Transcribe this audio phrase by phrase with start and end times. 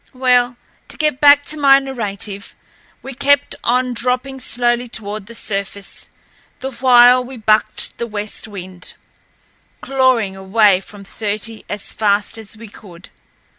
[0.13, 0.57] Well,
[0.87, 2.55] to get back to my narrative;
[3.03, 6.09] we kept on dropping slowly toward the surface
[6.59, 8.95] the while we bucked the west wind,
[9.79, 13.09] clawing away from thirty as fast as we could.